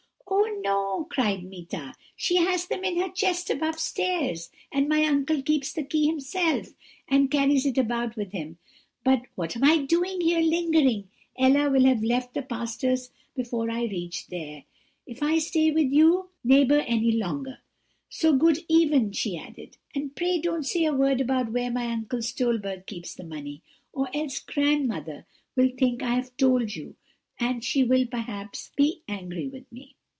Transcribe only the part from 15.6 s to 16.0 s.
with